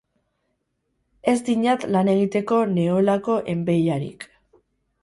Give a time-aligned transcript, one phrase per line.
[1.33, 4.29] Ez dinat lan egiteko neholako enbeiarik.